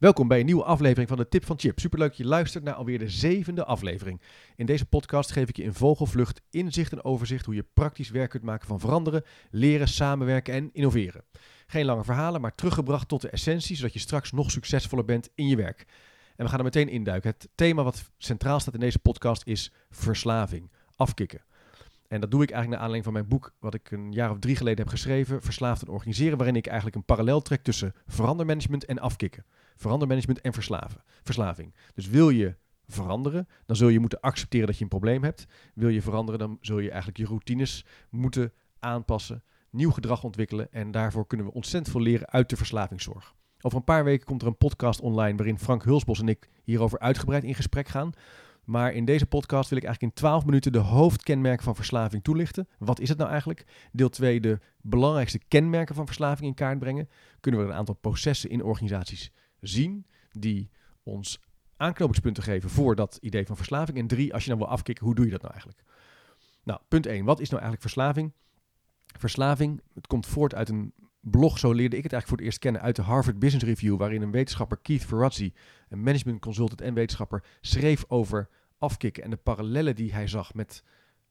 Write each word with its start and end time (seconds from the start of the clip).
Welkom 0.00 0.28
bij 0.28 0.40
een 0.40 0.46
nieuwe 0.46 0.64
aflevering 0.64 1.08
van 1.08 1.18
de 1.18 1.28
Tip 1.28 1.44
van 1.44 1.58
Chip. 1.58 1.78
Superleuk 1.78 2.12
je 2.12 2.24
luistert 2.24 2.64
naar 2.64 2.74
alweer 2.74 2.98
de 2.98 3.08
zevende 3.08 3.64
aflevering. 3.64 4.20
In 4.56 4.66
deze 4.66 4.86
podcast 4.86 5.30
geef 5.30 5.48
ik 5.48 5.56
je 5.56 5.62
in 5.62 5.74
vogelvlucht 5.74 6.42
inzicht 6.50 6.92
en 6.92 7.04
overzicht 7.04 7.44
hoe 7.44 7.54
je 7.54 7.66
praktisch 7.74 8.10
werk 8.10 8.30
kunt 8.30 8.42
maken 8.42 8.66
van 8.66 8.80
veranderen, 8.80 9.22
leren, 9.50 9.88
samenwerken 9.88 10.54
en 10.54 10.70
innoveren. 10.72 11.24
Geen 11.66 11.84
lange 11.84 12.04
verhalen, 12.04 12.40
maar 12.40 12.54
teruggebracht 12.54 13.08
tot 13.08 13.20
de 13.20 13.30
essentie, 13.30 13.76
zodat 13.76 13.92
je 13.92 13.98
straks 13.98 14.32
nog 14.32 14.50
succesvoller 14.50 15.04
bent 15.04 15.30
in 15.34 15.48
je 15.48 15.56
werk. 15.56 15.86
En 16.36 16.44
we 16.44 16.50
gaan 16.50 16.58
er 16.58 16.64
meteen 16.64 16.88
induiken. 16.88 17.30
Het 17.30 17.48
thema 17.54 17.82
wat 17.82 18.10
centraal 18.18 18.60
staat 18.60 18.74
in 18.74 18.80
deze 18.80 18.98
podcast 18.98 19.46
is 19.46 19.72
verslaving, 19.90 20.70
afkicken. 20.96 21.42
En 22.08 22.20
dat 22.20 22.30
doe 22.30 22.42
ik 22.42 22.50
eigenlijk 22.50 22.80
naar 22.80 22.88
aanleiding 22.88 23.04
van 23.04 23.12
mijn 23.12 23.28
boek, 23.28 23.54
wat 23.58 23.74
ik 23.74 23.90
een 23.90 24.12
jaar 24.12 24.30
of 24.30 24.38
drie 24.38 24.56
geleden 24.56 24.78
heb 24.78 24.88
geschreven, 24.88 25.42
Verslaafd 25.42 25.82
en 25.82 25.88
Organiseren, 25.88 26.36
waarin 26.36 26.56
ik 26.56 26.66
eigenlijk 26.66 26.96
een 26.96 27.04
parallel 27.04 27.40
trek 27.40 27.62
tussen 27.62 27.94
verandermanagement 28.06 28.84
en 28.84 28.98
afkicken. 28.98 29.44
Verandermanagement 29.80 30.40
en 30.40 30.52
verslaven, 30.52 31.02
verslaving. 31.22 31.74
Dus 31.94 32.08
wil 32.08 32.30
je 32.30 32.56
veranderen, 32.86 33.48
dan 33.66 33.76
zul 33.76 33.88
je 33.88 34.00
moeten 34.00 34.20
accepteren 34.20 34.66
dat 34.66 34.76
je 34.76 34.82
een 34.82 34.88
probleem 34.88 35.22
hebt. 35.22 35.46
Wil 35.74 35.88
je 35.88 36.02
veranderen, 36.02 36.38
dan 36.38 36.58
zul 36.60 36.78
je 36.78 36.88
eigenlijk 36.88 37.18
je 37.18 37.26
routines 37.26 37.84
moeten 38.10 38.52
aanpassen, 38.78 39.42
nieuw 39.70 39.90
gedrag 39.90 40.24
ontwikkelen. 40.24 40.72
En 40.72 40.90
daarvoor 40.90 41.26
kunnen 41.26 41.46
we 41.46 41.52
ontzettend 41.52 41.92
veel 41.92 42.00
leren 42.00 42.28
uit 42.28 42.48
de 42.48 42.56
verslavingszorg. 42.56 43.34
Over 43.60 43.78
een 43.78 43.84
paar 43.84 44.04
weken 44.04 44.26
komt 44.26 44.42
er 44.42 44.48
een 44.48 44.56
podcast 44.56 45.00
online 45.00 45.36
waarin 45.36 45.58
Frank 45.58 45.84
Hulsbos 45.84 46.20
en 46.20 46.28
ik 46.28 46.48
hierover 46.64 46.98
uitgebreid 46.98 47.44
in 47.44 47.54
gesprek 47.54 47.88
gaan. 47.88 48.12
Maar 48.64 48.92
in 48.92 49.04
deze 49.04 49.26
podcast 49.26 49.68
wil 49.68 49.78
ik 49.78 49.84
eigenlijk 49.84 50.14
in 50.14 50.22
12 50.22 50.44
minuten 50.44 50.72
de 50.72 50.78
hoofdkenmerken 50.78 51.64
van 51.64 51.74
verslaving 51.74 52.24
toelichten. 52.24 52.68
Wat 52.78 53.00
is 53.00 53.08
het 53.08 53.18
nou 53.18 53.30
eigenlijk? 53.30 53.64
Deel 53.92 54.08
2 54.08 54.40
de 54.40 54.58
belangrijkste 54.80 55.40
kenmerken 55.48 55.94
van 55.94 56.06
verslaving 56.06 56.48
in 56.48 56.54
kaart 56.54 56.78
brengen. 56.78 57.08
Kunnen 57.40 57.60
we 57.60 57.66
een 57.66 57.78
aantal 57.78 57.94
processen 57.94 58.50
in 58.50 58.62
organisaties 58.62 59.32
zien 59.60 60.06
die 60.30 60.70
ons 61.02 61.40
aanknopingspunten 61.76 62.42
geven 62.42 62.70
voor 62.70 62.96
dat 62.96 63.18
idee 63.20 63.46
van 63.46 63.56
verslaving. 63.56 63.98
En 63.98 64.06
drie, 64.06 64.34
als 64.34 64.42
je 64.42 64.48
nou 64.48 64.62
wil 64.62 64.70
afkicken, 64.70 65.04
hoe 65.04 65.14
doe 65.14 65.24
je 65.24 65.30
dat 65.30 65.40
nou 65.40 65.52
eigenlijk? 65.52 65.84
Nou, 66.64 66.80
punt 66.88 67.06
1. 67.06 67.24
Wat 67.24 67.40
is 67.40 67.48
nou 67.48 67.62
eigenlijk 67.62 67.82
verslaving? 67.82 68.32
Verslaving, 69.18 69.82
het 69.94 70.06
komt 70.06 70.26
voort 70.26 70.54
uit 70.54 70.68
een 70.68 70.92
blog, 71.20 71.58
zo 71.58 71.72
leerde 71.72 71.96
ik 71.96 72.02
het 72.02 72.12
eigenlijk 72.12 72.26
voor 72.26 72.36
het 72.36 72.46
eerst 72.46 72.58
kennen, 72.58 72.82
uit 72.82 72.96
de 72.96 73.02
Harvard 73.02 73.38
Business 73.38 73.66
Review, 73.66 73.96
waarin 73.96 74.22
een 74.22 74.30
wetenschapper, 74.30 74.78
Keith 74.82 75.04
Ferrazzi, 75.04 75.52
een 75.88 76.02
management 76.02 76.40
consultant 76.40 76.80
en 76.80 76.94
wetenschapper, 76.94 77.44
schreef 77.60 78.04
over 78.08 78.48
afkicken 78.78 79.22
en 79.22 79.30
de 79.30 79.36
parallellen 79.36 79.96
die 79.96 80.12
hij 80.12 80.26
zag 80.26 80.54
met 80.54 80.84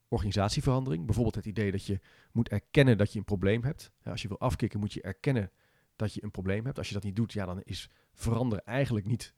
organisatieverandering. 0.08 1.05
Bijvoorbeeld 1.05 1.36
het 1.36 1.45
idee 1.45 1.71
dat 1.71 1.86
je 1.86 1.99
moet 2.31 2.49
erkennen 2.49 2.97
dat 2.97 3.14
je 3.14 3.19
een 3.19 3.25
probleem 3.25 3.64
hebt. 3.64 3.91
als 4.03 4.21
je 4.21 4.27
wil 4.27 4.39
afkicken, 4.39 4.80
moet 4.80 4.93
je 4.93 5.02
erkennen 5.02 5.52
dat 6.00 6.14
je 6.14 6.23
een 6.23 6.31
probleem 6.31 6.66
hebt. 6.66 6.78
Als 6.78 6.88
je 6.88 6.94
dat 6.94 7.03
niet 7.03 7.16
doet, 7.16 7.33
ja, 7.33 7.45
dan 7.45 7.61
is 7.64 7.89
veranderen 8.14 8.66
eigenlijk 8.66 9.05
niet 9.05 9.33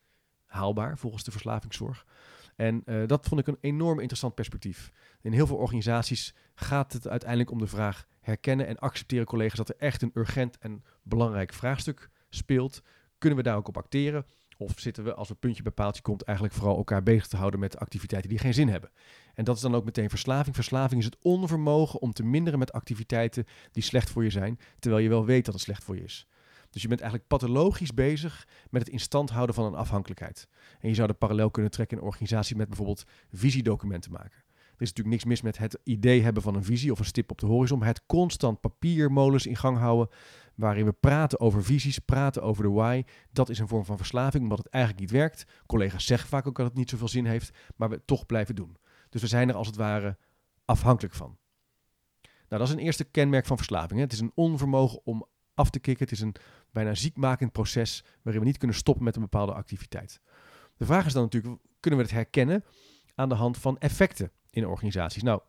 haalbaar 0.46 0.98
volgens 0.98 1.24
de 1.24 1.32
verslavingszorg. 1.32 2.06
En 2.56 2.82
uh, 2.86 3.08
dat 3.08 3.28
vond 3.28 3.42
ik 3.42 3.48
een 3.48 3.58
enorm 3.62 4.00
interessant 4.00 4.36
perspectief. 4.36 4.92
In 5.22 5.32
heel 5.32 5.48
veel 5.48 5.58
organisaties 5.58 6.36
gaat 6.54 6.94
het 6.94 7.08
uiteindelijk 7.08 7.52
om 7.52 7.58
de 7.58 7.68
vraag 7.68 8.08
herkennen 8.22 8.68
en 8.68 8.78
accepteren 8.78 9.26
collega's 9.26 9.58
dat 9.58 9.70
er 9.70 9.76
echt 9.78 10.02
een 10.02 10.12
urgent 10.14 10.58
en 10.58 10.84
belangrijk 11.04 11.54
vraagstuk 11.54 12.10
speelt. 12.30 12.82
Kunnen 13.18 13.38
we 13.38 13.44
daar 13.44 13.58
ook 13.58 13.68
op 13.68 13.78
acteren? 13.78 14.26
Of 14.58 14.74
zitten 14.76 15.04
we, 15.04 15.14
als 15.14 15.30
het 15.30 15.40
puntje 15.40 15.64
bij 15.64 15.72
paaltje 15.72 16.02
komt, 16.02 16.22
eigenlijk 16.24 16.58
vooral 16.58 16.78
elkaar 16.78 17.04
bezig 17.04 17.28
te 17.28 17.38
houden 17.38 17.60
met 17.60 17.78
activiteiten 17.78 18.30
die 18.30 18.40
geen 18.40 18.54
zin 18.54 18.68
hebben? 18.68 18.92
En 19.34 19.44
dat 19.44 19.56
is 19.56 19.62
dan 19.62 19.76
ook 19.76 19.86
meteen 19.86 20.10
verslaving. 20.10 20.56
Verslaving 20.56 21.00
is 21.00 21.06
het 21.06 21.18
onvermogen 21.22 22.02
om 22.02 22.14
te 22.14 22.24
minderen 22.24 22.60
met 22.60 22.72
activiteiten 22.72 23.46
die 23.72 23.84
slecht 23.84 24.10
voor 24.10 24.24
je 24.24 24.30
zijn, 24.30 24.60
terwijl 24.80 25.04
je 25.04 25.10
wel 25.10 25.26
weet 25.26 25.46
dat 25.46 25.54
het 25.54 25.64
slecht 25.64 25.84
voor 25.84 25.96
je 25.96 26.04
is. 26.04 26.28
Dus 26.72 26.82
je 26.82 26.88
bent 26.88 27.02
eigenlijk 27.02 27.30
pathologisch 27.30 27.94
bezig 27.94 28.48
met 28.70 28.82
het 28.82 28.92
in 28.92 29.00
stand 29.00 29.30
houden 29.30 29.56
van 29.56 29.66
een 29.66 29.76
afhankelijkheid. 29.76 30.48
En 30.80 30.90
je 30.90 30.96
zou 30.96 31.08
de 31.08 31.14
parallel 31.14 31.52
kunnen 31.52 31.72
trekken 31.72 31.98
in 31.98 32.04
een 32.04 32.10
organisatie 32.10 32.56
met 32.56 32.68
bijvoorbeeld 32.68 33.04
visiedocumenten 33.32 34.12
maken. 34.12 34.44
Er 34.82 34.88
is 34.88 34.94
natuurlijk 34.94 35.08
niks 35.08 35.26
mis 35.26 35.42
met 35.42 35.58
het 35.58 35.80
idee 35.84 36.22
hebben 36.22 36.44
van 36.44 36.56
een 36.56 36.64
visie 36.64 36.92
of 36.92 37.00
een 37.00 37.06
stip 37.06 37.32
op 37.32 37.40
de 37.40 37.46
horizon, 37.46 37.80
maar 37.80 37.88
het 37.88 38.06
constant 38.06 38.62
papiermolens 38.62 39.46
in 39.46 39.56
gang 39.56 39.78
houden 39.78 40.10
waarin 40.56 40.86
we 40.86 40.92
praten 40.92 41.40
over 41.40 41.64
visies, 41.64 42.00
praten 42.00 42.44
over 42.44 42.64
de 42.64 42.70
why, 42.70 43.04
dat 43.32 43.50
is 43.50 43.60
een 43.60 43.68
vorm 43.68 43.86
van 43.86 43.98
verslaving, 43.98 44.44
omdat 44.44 44.58
het 44.58 44.68
eigenlijk 44.68 45.04
niet 45.04 45.14
werkt. 45.14 45.46
Collega's 45.66 46.06
zeggen 46.06 46.30
vaak 46.30 46.48
ook 46.48 46.58
dat 46.58 46.66
het 46.66 46.76
niet 46.76 46.90
zoveel 46.90 47.08
zin 47.08 47.26
heeft, 47.26 47.58
maar 47.76 47.90
we 47.90 48.02
toch 48.06 48.26
blijven 48.26 48.56
doen. 48.56 48.78
Dus 49.10 49.22
we 49.22 49.28
zijn 49.28 49.50
er 49.50 49.56
als 49.56 49.68
het 49.68 49.76
ware 49.76 50.18
afhankelijk 50.66 51.14
van. 51.14 51.38
Nou, 52.22 52.64
dat 52.64 52.68
is 52.68 52.74
een 52.74 52.86
eerste 52.86 53.04
kenmerk 53.04 53.46
van 53.46 53.58
verslaving. 53.58 53.94
Hè. 53.94 54.00
Het 54.00 54.14
is 54.14 54.20
een 54.20 54.32
onvermogen 54.36 55.00
om 55.04 55.26
af 55.54 55.70
te 55.70 55.80
kicken. 55.80 56.04
Het 56.04 56.14
is 56.14 56.22
een 56.22 56.36
bijna 56.72 56.96
ziekmakend 56.96 57.52
proces 57.52 58.04
waarin 58.22 58.42
we 58.42 58.48
niet 58.48 58.58
kunnen 58.58 58.78
stoppen 58.78 59.04
met 59.04 59.16
een 59.16 59.22
bepaalde 59.22 59.54
activiteit. 59.54 60.22
De 60.78 60.86
vraag 60.86 61.06
is 61.06 61.14
dan 61.14 61.24
natuurlijk, 61.24 61.62
kunnen 61.80 62.00
we 62.00 62.06
het 62.06 62.16
herkennen 62.16 62.64
aan 63.16 63.30
de 63.30 63.36
hand 63.36 63.58
van 63.58 63.78
effecten 63.78 64.32
in 64.50 64.68
organisaties? 64.68 65.24
Nou, 65.24 65.42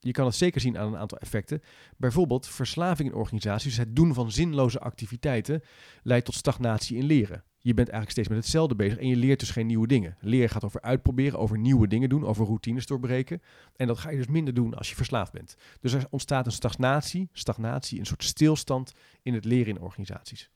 je 0.00 0.12
kan 0.12 0.26
het 0.26 0.34
zeker 0.34 0.60
zien 0.60 0.78
aan 0.78 0.86
een 0.86 1.00
aantal 1.00 1.18
effecten. 1.18 1.62
Bijvoorbeeld 1.96 2.46
verslaving 2.46 3.08
in 3.08 3.14
organisaties, 3.14 3.76
het 3.76 3.96
doen 3.96 4.14
van 4.14 4.32
zinloze 4.32 4.80
activiteiten, 4.80 5.62
leidt 6.02 6.24
tot 6.24 6.34
stagnatie 6.34 6.96
in 6.96 7.04
leren. 7.04 7.44
Je 7.60 7.74
bent 7.74 7.88
eigenlijk 7.88 8.10
steeds 8.10 8.28
met 8.28 8.38
hetzelfde 8.38 8.74
bezig 8.74 8.98
en 8.98 9.08
je 9.08 9.16
leert 9.16 9.40
dus 9.40 9.50
geen 9.50 9.66
nieuwe 9.66 9.86
dingen. 9.86 10.16
Leren 10.20 10.48
gaat 10.48 10.64
over 10.64 10.80
uitproberen, 10.80 11.38
over 11.38 11.58
nieuwe 11.58 11.88
dingen 11.88 12.08
doen, 12.08 12.24
over 12.24 12.46
routines 12.46 12.86
doorbreken. 12.86 13.42
En 13.76 13.86
dat 13.86 13.98
ga 13.98 14.10
je 14.10 14.16
dus 14.16 14.26
minder 14.26 14.54
doen 14.54 14.74
als 14.74 14.88
je 14.88 14.96
verslaafd 14.96 15.32
bent. 15.32 15.56
Dus 15.80 15.92
er 15.92 16.06
ontstaat 16.10 16.46
een 16.46 16.52
stagnatie, 16.52 17.28
stagnatie, 17.32 17.98
een 17.98 18.06
soort 18.06 18.24
stilstand 18.24 18.92
in 19.22 19.34
het 19.34 19.44
leren 19.44 19.74
in 19.74 19.80
organisaties. 19.80 20.50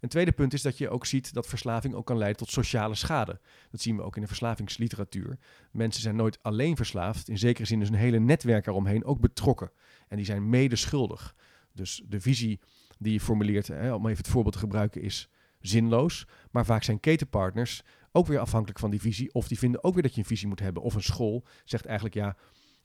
Een 0.00 0.08
tweede 0.08 0.32
punt 0.32 0.52
is 0.52 0.62
dat 0.62 0.78
je 0.78 0.88
ook 0.88 1.06
ziet 1.06 1.34
dat 1.34 1.46
verslaving 1.46 1.94
ook 1.94 2.06
kan 2.06 2.18
leiden 2.18 2.38
tot 2.38 2.50
sociale 2.50 2.94
schade. 2.94 3.40
Dat 3.70 3.80
zien 3.80 3.96
we 3.96 4.02
ook 4.02 4.16
in 4.16 4.22
de 4.22 4.28
verslavingsliteratuur. 4.28 5.38
Mensen 5.72 6.02
zijn 6.02 6.16
nooit 6.16 6.38
alleen 6.42 6.76
verslaafd. 6.76 7.28
In 7.28 7.38
zekere 7.38 7.66
zin 7.66 7.80
is 7.80 7.88
een 7.88 7.94
hele 7.94 8.18
netwerk 8.18 8.66
eromheen 8.66 9.04
ook 9.04 9.20
betrokken. 9.20 9.70
En 10.08 10.16
die 10.16 10.26
zijn 10.26 10.48
mede 10.48 10.76
schuldig. 10.76 11.34
Dus 11.72 12.02
de 12.06 12.20
visie 12.20 12.60
die 12.98 13.12
je 13.12 13.20
formuleert, 13.20 13.66
hè, 13.66 13.94
om 13.94 14.06
even 14.06 14.22
het 14.22 14.32
voorbeeld 14.32 14.54
te 14.54 14.60
gebruiken, 14.60 15.02
is 15.02 15.28
zinloos. 15.60 16.26
Maar 16.50 16.64
vaak 16.64 16.82
zijn 16.82 17.00
ketenpartners 17.00 17.82
ook 18.12 18.26
weer 18.26 18.38
afhankelijk 18.38 18.78
van 18.78 18.90
die 18.90 19.00
visie. 19.00 19.34
Of 19.34 19.48
die 19.48 19.58
vinden 19.58 19.84
ook 19.84 19.94
weer 19.94 20.02
dat 20.02 20.14
je 20.14 20.20
een 20.20 20.26
visie 20.26 20.48
moet 20.48 20.60
hebben. 20.60 20.82
Of 20.82 20.94
een 20.94 21.02
school 21.02 21.44
zegt 21.64 21.84
eigenlijk 21.86 22.14
ja. 22.14 22.36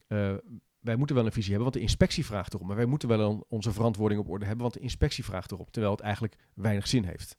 Uh, 0.07 0.33
wij 0.81 0.95
moeten 0.95 1.15
wel 1.15 1.25
een 1.25 1.31
visie 1.31 1.49
hebben, 1.49 1.71
want 1.71 1.75
de 1.75 1.89
inspectie 1.89 2.25
vraagt 2.25 2.53
erom. 2.53 2.67
Maar 2.67 2.75
wij 2.75 2.85
moeten 2.85 3.07
wel 3.07 3.45
onze 3.49 3.71
verantwoording 3.71 4.21
op 4.21 4.29
orde 4.29 4.45
hebben, 4.45 4.61
want 4.61 4.73
de 4.73 4.79
inspectie 4.79 5.23
vraagt 5.23 5.51
erop. 5.51 5.71
Terwijl 5.71 5.93
het 5.93 6.01
eigenlijk 6.01 6.35
weinig 6.53 6.87
zin 6.87 7.03
heeft. 7.03 7.37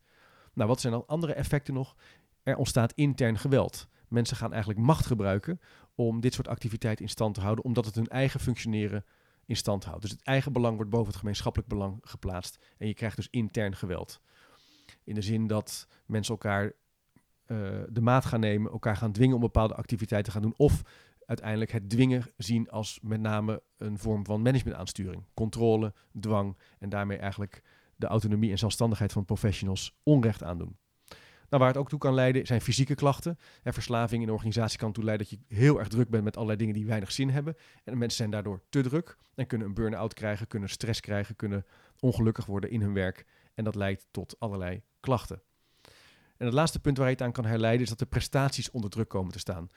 Nou, 0.53 0.69
wat 0.69 0.81
zijn 0.81 0.93
dan 0.93 1.07
andere 1.07 1.33
effecten 1.33 1.75
nog? 1.75 1.97
Er 2.43 2.57
ontstaat 2.57 2.93
intern 2.93 3.39
geweld. 3.39 3.89
Mensen 4.09 4.37
gaan 4.37 4.51
eigenlijk 4.53 4.81
macht 4.81 5.07
gebruiken 5.07 5.61
om 5.95 6.21
dit 6.21 6.35
soort 6.35 6.49
activiteiten 6.49 7.05
in 7.05 7.11
stand 7.11 7.35
te 7.35 7.41
houden, 7.41 7.65
omdat 7.65 7.85
het 7.85 7.95
hun 7.95 8.09
eigen 8.09 8.41
functioneren 8.41 9.05
in 9.47 9.57
stand 9.57 9.85
houdt. 9.85 10.03
Dus 10.03 10.11
het 10.11 10.23
eigen 10.23 10.53
belang 10.53 10.77
wordt 10.77 10.91
boven 10.91 11.07
het 11.07 11.17
gemeenschappelijk 11.17 11.69
belang 11.69 11.99
geplaatst. 12.03 12.65
En 12.79 12.87
je 12.87 12.95
krijgt 12.95 13.17
dus 13.17 13.29
intern 13.31 13.77
geweld. 13.77 14.21
In 15.05 15.15
de 15.15 15.23
zin 15.23 15.47
dat 15.47 15.89
mensen 16.07 16.35
elkaar 16.35 16.65
uh, 17.47 17.83
de 17.89 18.01
maat 18.01 18.25
gaan 18.25 18.41
nemen, 18.41 18.73
elkaar 18.73 18.97
gaan 18.97 19.13
dwingen 19.13 19.35
om 19.35 19.41
bepaalde 19.41 19.75
activiteiten 19.75 20.33
te 20.33 20.39
gaan 20.39 20.49
doen. 20.49 20.59
Of 20.67 20.83
uiteindelijk 21.33 21.73
het 21.73 21.91
dwingen 21.91 22.25
zien 22.37 22.71
als 22.71 22.99
met 23.03 23.21
name 23.21 23.63
een 23.77 23.99
vorm 23.99 24.25
van 24.25 24.43
managementaansturing. 24.43 25.25
Controle, 25.35 25.93
dwang 26.21 26.57
en 26.79 26.89
daarmee 26.89 27.19
eigenlijk 27.19 27.63
de 27.97 28.07
autonomie 28.07 28.51
en 28.51 28.59
zelfstandigheid 28.59 29.13
van 29.13 29.25
professionals 29.25 29.95
onrecht 30.03 30.43
aandoen. 30.43 30.77
Nou, 31.49 31.65
waar 31.65 31.73
het 31.73 31.83
ook 31.83 31.89
toe 31.89 31.99
kan 31.99 32.15
leiden 32.15 32.47
zijn 32.47 32.61
fysieke 32.61 32.95
klachten. 32.95 33.39
En 33.63 33.73
verslaving 33.73 34.23
in 34.23 34.29
een 34.29 34.35
organisatie 34.35 34.79
kan 34.79 34.93
toe 34.93 35.05
leiden 35.05 35.27
dat 35.29 35.39
je 35.39 35.55
heel 35.55 35.79
erg 35.79 35.89
druk 35.89 36.09
bent 36.09 36.25
met 36.25 36.35
allerlei 36.35 36.59
dingen 36.59 36.75
die 36.75 36.87
weinig 36.87 37.13
zin 37.13 37.31
hebben. 37.31 37.57
En 37.85 37.99
mensen 37.99 38.17
zijn 38.17 38.31
daardoor 38.31 38.63
te 38.69 38.81
druk 38.81 39.17
en 39.35 39.47
kunnen 39.47 39.67
een 39.67 39.75
burn-out 39.75 40.15
krijgen, 40.15 40.47
kunnen 40.47 40.69
stress 40.69 41.01
krijgen, 41.01 41.37
kunnen 41.37 41.67
ongelukkig 42.01 42.47
worden 42.47 42.71
in 42.71 42.81
hun 42.81 42.95
werk. 42.95 43.27
En 43.55 43.65
dat 43.65 43.75
leidt 43.75 44.07
tot 44.11 44.37
allerlei 44.39 44.83
klachten. 45.01 45.43
En 46.37 46.47
het 46.47 46.57
laatste 46.57 46.81
punt 46.81 46.97
waar 46.97 47.07
je 47.07 47.13
het 47.13 47.23
aan 47.23 47.33
kan 47.33 47.45
herleiden 47.45 47.83
is 47.83 47.89
dat 47.89 47.99
de 47.99 48.07
prestaties 48.07 48.71
onder 48.71 48.91
druk 48.91 49.09
komen 49.09 49.33
te 49.33 49.39
staan. 49.39 49.71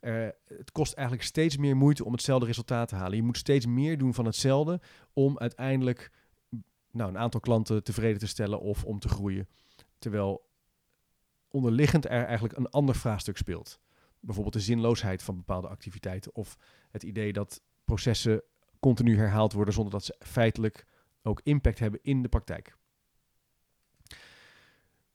Uh, 0.00 0.28
het 0.44 0.72
kost 0.72 0.92
eigenlijk 0.92 1.26
steeds 1.26 1.56
meer 1.56 1.76
moeite 1.76 2.04
om 2.04 2.12
hetzelfde 2.12 2.46
resultaat 2.46 2.88
te 2.88 2.94
halen. 2.94 3.16
Je 3.16 3.22
moet 3.22 3.36
steeds 3.36 3.66
meer 3.66 3.98
doen 3.98 4.14
van 4.14 4.24
hetzelfde 4.24 4.80
om 5.12 5.38
uiteindelijk 5.38 6.10
nou, 6.90 7.10
een 7.10 7.18
aantal 7.18 7.40
klanten 7.40 7.84
tevreden 7.84 8.18
te 8.18 8.26
stellen 8.26 8.60
of 8.60 8.84
om 8.84 8.98
te 8.98 9.08
groeien. 9.08 9.48
Terwijl 9.98 10.48
onderliggend 11.48 12.04
er 12.04 12.24
eigenlijk 12.24 12.56
een 12.56 12.68
ander 12.68 12.94
vraagstuk 12.94 13.36
speelt. 13.36 13.80
Bijvoorbeeld 14.20 14.54
de 14.54 14.60
zinloosheid 14.60 15.22
van 15.22 15.36
bepaalde 15.36 15.68
activiteiten 15.68 16.34
of 16.34 16.56
het 16.90 17.02
idee 17.02 17.32
dat 17.32 17.62
processen 17.84 18.42
continu 18.80 19.16
herhaald 19.16 19.52
worden 19.52 19.74
zonder 19.74 19.92
dat 19.92 20.04
ze 20.04 20.16
feitelijk 20.18 20.86
ook 21.22 21.40
impact 21.42 21.78
hebben 21.78 22.00
in 22.02 22.22
de 22.22 22.28
praktijk. 22.28 22.76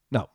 Nou, 0.07 0.27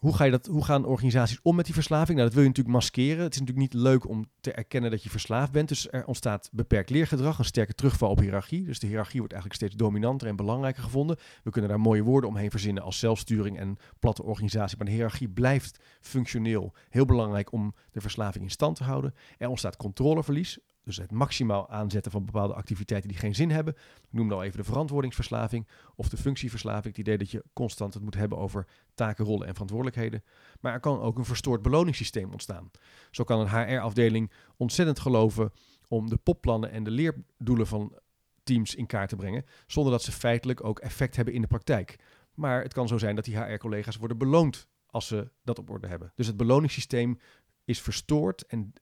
hoe, 0.00 0.16
ga 0.16 0.24
je 0.24 0.30
dat, 0.30 0.46
hoe 0.46 0.64
gaan 0.64 0.84
organisaties 0.84 1.38
om 1.42 1.56
met 1.56 1.64
die 1.64 1.74
verslaving? 1.74 2.18
Nou, 2.18 2.22
dat 2.22 2.32
wil 2.32 2.42
je 2.42 2.48
natuurlijk 2.48 2.76
maskeren. 2.76 3.22
Het 3.22 3.34
is 3.34 3.40
natuurlijk 3.40 3.72
niet 3.72 3.82
leuk 3.82 4.08
om 4.08 4.24
te 4.40 4.52
erkennen 4.52 4.90
dat 4.90 5.02
je 5.02 5.10
verslaafd 5.10 5.52
bent. 5.52 5.68
Dus 5.68 5.90
er 5.90 6.06
ontstaat 6.06 6.48
beperkt 6.52 6.90
leergedrag, 6.90 7.38
een 7.38 7.44
sterke 7.44 7.74
terugval 7.74 8.10
op 8.10 8.18
hiërarchie. 8.18 8.64
Dus 8.64 8.78
de 8.78 8.86
hiërarchie 8.86 9.18
wordt 9.18 9.32
eigenlijk 9.32 9.62
steeds 9.62 9.82
dominanter 9.82 10.28
en 10.28 10.36
belangrijker 10.36 10.82
gevonden. 10.82 11.16
We 11.42 11.50
kunnen 11.50 11.70
daar 11.70 11.80
mooie 11.80 12.02
woorden 12.02 12.30
omheen 12.30 12.50
verzinnen 12.50 12.82
als 12.82 12.98
zelfsturing 12.98 13.58
en 13.58 13.76
platte 13.98 14.22
organisatie. 14.22 14.76
Maar 14.76 14.86
de 14.86 14.92
hiërarchie 14.92 15.28
blijft 15.28 15.80
functioneel 16.00 16.74
heel 16.88 17.04
belangrijk 17.04 17.52
om 17.52 17.74
de 17.92 18.00
verslaving 18.00 18.44
in 18.44 18.50
stand 18.50 18.76
te 18.76 18.84
houden. 18.84 19.14
Er 19.38 19.48
ontstaat 19.48 19.76
controleverlies. 19.76 20.58
Dus 20.84 20.96
het 20.96 21.10
maximaal 21.10 21.68
aanzetten 21.68 22.12
van 22.12 22.24
bepaalde 22.24 22.54
activiteiten 22.54 23.08
die 23.08 23.18
geen 23.18 23.34
zin 23.34 23.50
hebben. 23.50 23.74
Ik 23.74 24.08
noemde 24.10 24.34
al 24.34 24.42
even 24.42 24.58
de 24.58 24.64
verantwoordingsverslaving 24.64 25.68
of 25.96 26.08
de 26.08 26.16
functieverslaving. 26.16 26.96
Het 26.96 26.98
idee 26.98 27.18
dat 27.18 27.30
je 27.30 27.44
constant 27.52 27.94
het 27.94 28.02
moet 28.02 28.14
hebben 28.14 28.38
over 28.38 28.66
taken, 28.94 29.24
rollen 29.24 29.46
en 29.46 29.52
verantwoordelijkheden. 29.52 30.24
Maar 30.60 30.72
er 30.72 30.80
kan 30.80 31.00
ook 31.00 31.18
een 31.18 31.24
verstoord 31.24 31.62
beloningssysteem 31.62 32.32
ontstaan. 32.32 32.70
Zo 33.10 33.24
kan 33.24 33.40
een 33.40 33.48
HR-afdeling 33.48 34.30
ontzettend 34.56 34.98
geloven 34.98 35.52
om 35.88 36.08
de 36.08 36.16
popplannen 36.16 36.70
en 36.70 36.84
de 36.84 36.90
leerdoelen 36.90 37.66
van 37.66 37.98
teams 38.42 38.74
in 38.74 38.86
kaart 38.86 39.08
te 39.08 39.16
brengen, 39.16 39.44
zonder 39.66 39.92
dat 39.92 40.02
ze 40.02 40.12
feitelijk 40.12 40.64
ook 40.64 40.78
effect 40.78 41.16
hebben 41.16 41.34
in 41.34 41.40
de 41.40 41.46
praktijk. 41.46 41.98
Maar 42.34 42.62
het 42.62 42.72
kan 42.72 42.88
zo 42.88 42.98
zijn 42.98 43.14
dat 43.14 43.24
die 43.24 43.38
HR-collega's 43.38 43.96
worden 43.96 44.18
beloond 44.18 44.68
als 44.86 45.06
ze 45.06 45.30
dat 45.44 45.58
op 45.58 45.70
orde 45.70 45.86
hebben. 45.86 46.12
Dus 46.14 46.26
het 46.26 46.36
beloningssysteem 46.36 47.18
is 47.70 47.80
verstoord 47.80 48.46
en 48.46 48.72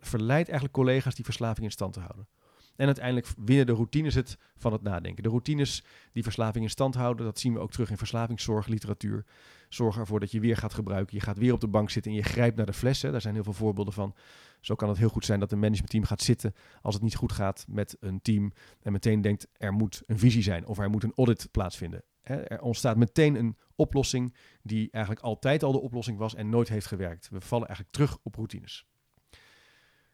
verleidt 0.00 0.48
eigenlijk 0.48 0.72
collega's 0.72 1.14
die 1.14 1.24
verslaving 1.24 1.66
in 1.66 1.72
stand 1.72 1.92
te 1.92 2.00
houden. 2.00 2.28
En 2.76 2.86
uiteindelijk 2.86 3.26
winnen 3.36 3.66
de 3.66 3.72
routines 3.72 4.14
het 4.14 4.38
van 4.56 4.72
het 4.72 4.82
nadenken. 4.82 5.22
De 5.22 5.28
routines 5.28 5.84
die 6.12 6.22
verslaving 6.22 6.64
in 6.64 6.70
stand 6.70 6.94
houden, 6.94 7.26
dat 7.26 7.38
zien 7.38 7.52
we 7.52 7.58
ook 7.58 7.70
terug 7.70 7.90
in 7.90 7.96
verslavingszorgliteratuur. 7.96 9.24
Zorgen 9.68 10.00
ervoor 10.00 10.20
dat 10.20 10.30
je 10.30 10.40
weer 10.40 10.56
gaat 10.56 10.74
gebruiken. 10.74 11.16
Je 11.16 11.22
gaat 11.22 11.38
weer 11.38 11.52
op 11.52 11.60
de 11.60 11.68
bank 11.68 11.90
zitten 11.90 12.10
en 12.10 12.16
je 12.16 12.22
grijpt 12.22 12.56
naar 12.56 12.66
de 12.66 12.72
flessen. 12.72 13.12
Daar 13.12 13.20
zijn 13.20 13.34
heel 13.34 13.44
veel 13.44 13.52
voorbeelden 13.52 13.92
van. 13.92 14.14
Zo 14.60 14.74
kan 14.74 14.88
het 14.88 14.98
heel 14.98 15.08
goed 15.08 15.24
zijn 15.24 15.40
dat 15.40 15.52
een 15.52 15.58
managementteam 15.58 16.04
gaat 16.04 16.22
zitten 16.22 16.54
als 16.82 16.94
het 16.94 17.02
niet 17.02 17.14
goed 17.14 17.32
gaat 17.32 17.64
met 17.68 17.96
een 18.00 18.22
team. 18.22 18.52
En 18.82 18.92
meteen 18.92 19.20
denkt 19.20 19.46
er 19.52 19.72
moet 19.72 20.02
een 20.06 20.18
visie 20.18 20.42
zijn 20.42 20.66
of 20.66 20.78
er 20.78 20.90
moet 20.90 21.04
een 21.04 21.12
audit 21.14 21.48
plaatsvinden. 21.50 22.02
Er 22.22 22.60
ontstaat 22.60 22.96
meteen 22.96 23.34
een 23.34 23.56
oplossing 23.76 24.34
die 24.62 24.90
eigenlijk 24.90 25.24
altijd 25.24 25.62
al 25.62 25.72
de 25.72 25.80
oplossing 25.80 26.18
was 26.18 26.34
en 26.34 26.48
nooit 26.48 26.68
heeft 26.68 26.86
gewerkt. 26.86 27.28
We 27.28 27.40
vallen 27.40 27.66
eigenlijk 27.66 27.96
terug 27.96 28.18
op 28.22 28.34
routines. 28.34 28.86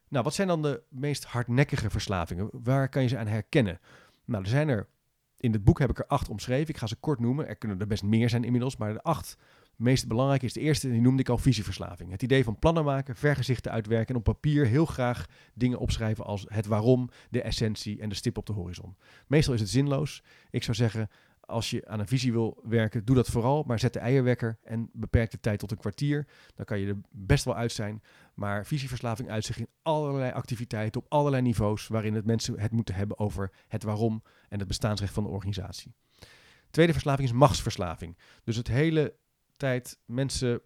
Nou, 0.08 0.25
wat 0.25 0.34
zijn 0.34 0.49
dan 0.49 0.62
de 0.62 0.82
meest 0.88 1.25
hardnekkige 1.25 1.90
verslavingen? 1.90 2.50
Waar 2.52 2.88
kan 2.88 3.02
je 3.02 3.08
ze 3.08 3.19
aan 3.19 3.26
herkennen? 3.26 3.81
Nou, 4.25 4.43
er 4.43 4.49
zijn 4.49 4.69
er. 4.69 4.88
In 5.43 5.53
het 5.53 5.65
boek 5.65 5.79
heb 5.79 5.91
ik 5.91 5.99
er 5.99 6.06
acht 6.06 6.29
omschreven. 6.29 6.69
Ik 6.69 6.77
ga 6.77 6.87
ze 6.87 6.97
kort 6.97 7.21
noemen. 7.21 7.49
Er 7.49 7.56
kunnen 7.56 7.81
er 7.81 7.87
best 7.87 8.03
meer 8.03 8.29
zijn 8.29 8.44
inmiddels, 8.44 8.77
maar 8.77 8.93
de 8.93 9.03
acht 9.03 9.37
meest 9.77 10.09
belangrijke 10.09 10.44
is 10.44 10.53
de 10.53 10.61
eerste, 10.61 10.91
die 10.91 11.00
noemde 11.00 11.23
ik 11.23 11.29
al 11.29 11.39
visieverslaving. 11.39 12.11
Het 12.11 12.23
idee 12.23 12.44
van 12.44 12.59
plannen 12.59 12.85
maken, 12.85 13.17
vergezichten 13.17 13.73
uitwerken 13.73 14.15
en 14.15 14.21
op 14.21 14.25
papier 14.25 14.67
heel 14.67 14.87
graag 14.87 15.27
dingen 15.55 15.79
opschrijven 15.79 16.25
als 16.25 16.47
het 16.49 16.67
waarom, 16.67 17.11
de 17.31 17.43
essentie 17.43 18.00
en 18.00 18.09
de 18.09 18.15
stip 18.15 18.39
op 18.39 18.47
de 18.47 18.53
horizon. 18.53 18.97
Meestal 19.27 19.55
is 19.55 19.61
het 19.61 19.69
zinloos. 19.69 20.23
Ik 20.50 20.62
zou 20.62 20.77
zeggen, 20.77 21.09
als 21.47 21.71
je 21.71 21.89
aan 21.89 22.00
een 22.00 22.06
visie 22.06 22.33
wil 22.33 22.61
werken, 22.65 23.05
doe 23.05 23.17
dat 23.17 23.29
vooral. 23.29 23.62
Maar 23.67 23.79
zet 23.79 23.93
de 23.93 23.99
eierwekker 23.99 24.59
en 24.62 24.91
beperk 24.93 25.31
de 25.31 25.41
tijd 25.41 25.59
tot 25.59 25.71
een 25.71 25.77
kwartier. 25.77 26.27
Dan 26.55 26.65
kan 26.65 26.79
je 26.79 26.87
er 26.87 27.00
best 27.11 27.44
wel 27.44 27.56
uit 27.56 27.73
zijn. 27.73 28.03
Maar 28.35 28.67
visieverslaving 28.67 29.31
uitzicht 29.31 29.59
in 29.59 29.69
allerlei 29.83 30.33
activiteiten 30.33 31.00
op 31.00 31.06
allerlei 31.09 31.43
niveaus. 31.43 31.87
waarin 31.87 32.15
het 32.15 32.25
mensen 32.25 32.61
het 32.61 32.73
moeten 32.73 32.94
hebben 32.94 33.19
over 33.19 33.50
het 33.69 33.83
waarom 33.83 34.23
en 34.49 34.59
het 34.59 34.69
bestaansrecht 34.69 35.12
van 35.15 35.23
de 35.23 35.29
organisatie. 35.29 35.94
Tweede 36.71 36.93
verslaving 36.93 37.29
is 37.29 37.35
machtsverslaving. 37.35 38.19
Dus 38.45 38.56
het 38.56 38.69
hele 38.69 39.15
tijd 39.56 39.99
mensen 40.05 40.61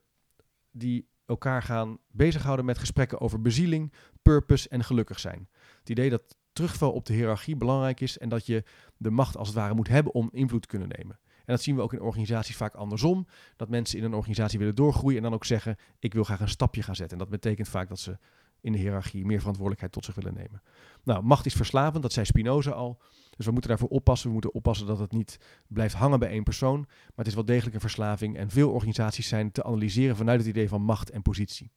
die 0.71 1.09
elkaar 1.27 1.63
gaan 1.63 1.99
bezighouden 2.11 2.65
met 2.65 2.79
gesprekken 2.79 3.21
over 3.21 3.43
bezieling, 3.43 3.93
purpose 4.23 4.69
en 4.69 4.85
gelukkig 4.85 5.21
zijn. 5.21 5.49
Het 5.79 5.89
idee 5.89 6.11
dat 6.11 6.37
terugval 6.57 6.93
op 6.93 7.07
de 7.07 7.13
hiërarchie 7.13 7.57
belangrijk 7.57 8.01
is 8.01 8.19
en 8.19 8.29
dat 8.29 8.47
je 8.47 8.65
de 8.97 9.11
macht 9.11 9.37
als 9.37 9.49
het 9.49 9.57
ware 9.57 9.75
moet 9.75 9.89
hebben 9.89 10.15
om 10.15 10.29
invloed 10.33 10.63
te 10.63 10.69
kunnen 10.69 10.89
nemen. 10.89 11.19
En 11.47 11.55
dat 11.55 11.63
zien 11.63 11.77
we 11.77 11.83
ook 11.83 11.93
in 11.93 12.01
organisaties 12.01 12.57
vaak 12.57 12.75
andersom. 12.75 13.27
Dat 13.57 13.69
mensen 13.69 13.99
in 13.99 14.05
een 14.05 14.15
organisatie 14.15 14.59
willen 14.59 14.75
doorgroeien 14.75 15.17
en 15.17 15.23
dan 15.23 15.35
ook 15.35 15.45
zeggen: 15.45 15.77
Ik 15.99 16.15
wil 16.15 16.25
graag 16.25 16.41
een 16.41 16.49
stapje 16.49 16.83
gaan 16.83 16.97
zetten. 16.97 17.19
En 17.19 17.25
dat 17.25 17.41
betekent 17.41 17.69
vaak 17.69 17.89
dat 17.89 17.99
ze 17.99 18.19
in 18.61 18.73
de 18.73 18.79
hiërarchie 18.79 19.25
meer 19.25 19.39
verantwoordelijkheid 19.39 19.93
tot 19.93 20.05
zich 20.05 20.15
willen 20.15 20.35
nemen. 20.35 20.63
Nou, 21.03 21.23
macht 21.23 21.47
is 21.47 21.55
verslavend, 21.55 22.03
dat 22.03 22.13
zei 22.13 22.27
Spinoza 22.27 22.71
al. 22.71 23.01
Dus 23.37 23.47
we 23.47 23.53
moeten 23.53 23.71
daarvoor 23.71 23.89
oppassen. 23.89 24.27
We 24.27 24.33
moeten 24.33 24.55
oppassen 24.55 24.87
dat 24.87 24.99
het 24.99 25.13
niet 25.13 25.39
blijft 25.69 25.95
hangen 25.95 26.19
bij 26.19 26.29
één 26.29 26.43
persoon. 26.43 26.81
Maar 26.81 27.13
het 27.17 27.27
is 27.27 27.35
wel 27.35 27.45
degelijk 27.45 27.75
een 27.75 27.81
verslaving. 27.81 28.37
En 28.37 28.51
veel 28.51 28.71
organisaties 28.71 29.29
zijn 29.29 29.53
te 29.53 29.65
analyseren 29.65 30.17
vanuit 30.17 30.39
het 30.39 30.49
idee 30.49 30.69
van 30.69 30.83
macht 30.83 31.11
en 31.11 31.23
positie. 31.23 31.73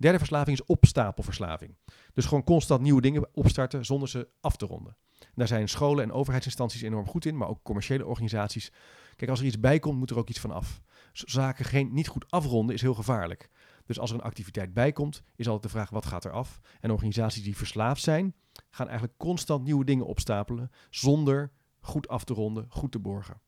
Derde 0.00 0.18
verslaving 0.18 0.58
is 0.58 0.66
opstapelverslaving. 0.66 1.76
Dus 2.12 2.24
gewoon 2.24 2.44
constant 2.44 2.80
nieuwe 2.80 3.00
dingen 3.00 3.28
opstarten 3.32 3.84
zonder 3.84 4.08
ze 4.08 4.28
af 4.40 4.56
te 4.56 4.66
ronden. 4.66 4.96
Daar 5.34 5.46
zijn 5.46 5.68
scholen 5.68 6.04
en 6.04 6.12
overheidsinstanties 6.12 6.82
enorm 6.82 7.06
goed 7.06 7.24
in, 7.24 7.36
maar 7.36 7.48
ook 7.48 7.62
commerciële 7.62 8.06
organisaties. 8.06 8.72
Kijk, 9.16 9.30
als 9.30 9.40
er 9.40 9.46
iets 9.46 9.60
bij 9.60 9.78
komt, 9.78 9.98
moet 9.98 10.10
er 10.10 10.18
ook 10.18 10.28
iets 10.28 10.40
van 10.40 10.50
af. 10.50 10.80
Zaken 11.12 11.64
geen, 11.64 11.92
niet 11.92 12.08
goed 12.08 12.30
afronden 12.30 12.74
is 12.74 12.80
heel 12.80 12.94
gevaarlijk. 12.94 13.50
Dus 13.86 13.98
als 13.98 14.10
er 14.10 14.16
een 14.16 14.22
activiteit 14.22 14.74
bij 14.74 14.92
komt, 14.92 15.22
is 15.36 15.46
altijd 15.46 15.62
de 15.62 15.78
vraag 15.78 15.90
wat 15.90 16.06
gaat 16.06 16.24
er 16.24 16.32
af. 16.32 16.60
En 16.80 16.90
organisaties 16.90 17.42
die 17.42 17.56
verslaafd 17.56 18.02
zijn, 18.02 18.34
gaan 18.70 18.88
eigenlijk 18.88 19.18
constant 19.18 19.64
nieuwe 19.64 19.84
dingen 19.84 20.06
opstapelen 20.06 20.70
zonder 20.90 21.52
goed 21.80 22.08
af 22.08 22.24
te 22.24 22.34
ronden, 22.34 22.66
goed 22.68 22.92
te 22.92 22.98
borgen. 22.98 23.40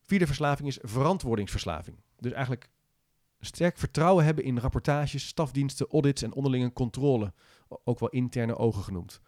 Vierde 0.00 0.26
verslaving 0.26 0.68
is 0.68 0.78
verantwoordingsverslaving. 0.82 2.02
Dus 2.18 2.32
eigenlijk 2.32 2.70
sterk 3.40 3.78
vertrouwen 3.78 4.24
hebben 4.24 4.44
in 4.44 4.58
rapportages, 4.58 5.26
stafdiensten, 5.26 5.88
audits 5.88 6.22
en 6.22 6.32
onderlinge 6.32 6.72
controle, 6.72 7.32
ook 7.84 7.98
wel 7.98 8.08
interne 8.08 8.56
ogen 8.56 8.82
genoemd. 8.82 9.20